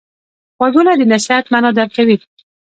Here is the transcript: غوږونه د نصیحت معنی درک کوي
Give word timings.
غوږونه 0.57 0.91
د 0.99 1.01
نصیحت 1.13 1.45
معنی 1.51 1.69
درک 1.77 1.91
کوي 1.95 2.17